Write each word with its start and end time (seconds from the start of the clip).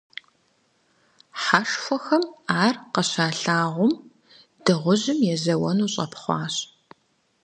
Хьэшхуэхэм 1.41 2.23
ар 2.63 2.75
къыщалъагъум, 2.93 3.93
дыгъужьым 4.63 5.19
езэуэну 5.33 5.91
щӀэпхъуащ. 5.93 6.55